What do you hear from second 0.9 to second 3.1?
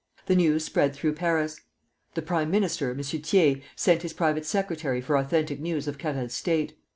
through Paris. The prime minister, M.